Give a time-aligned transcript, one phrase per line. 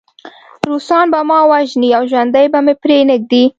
[0.67, 3.43] روسان به ما وژني او ژوندی به مې پرېنږدي